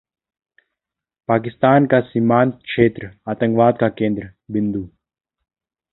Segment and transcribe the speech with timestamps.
[1.29, 4.87] ‘पाकिस्तान का सीमांत क्षेत्र आतंकवाद का केंद्र बिंदु’